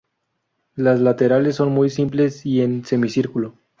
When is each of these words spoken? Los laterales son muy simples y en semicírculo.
Los 0.73 0.99
laterales 0.99 1.57
son 1.57 1.73
muy 1.73 1.91
simples 1.91 2.43
y 2.47 2.61
en 2.61 2.83
semicírculo. 2.85 3.53